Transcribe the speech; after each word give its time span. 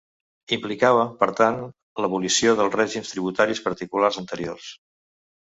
Implicava, 0.55 1.03
per 1.19 1.27
tant, 1.39 1.59
l'abolició 2.05 2.55
dels 2.61 2.73
règims 2.77 3.13
tributaris 3.13 3.63
particulars 3.69 4.21
anteriors. 4.25 4.73